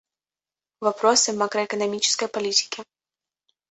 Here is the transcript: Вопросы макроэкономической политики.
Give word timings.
Вопросы 0.79 1.29
макроэкономической 1.39 2.27
политики. 2.27 2.79